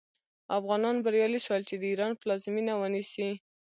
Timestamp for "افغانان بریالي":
0.57-1.39